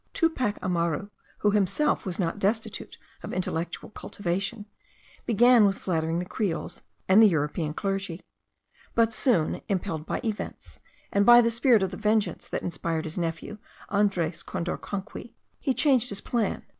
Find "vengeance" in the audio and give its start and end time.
11.91-12.47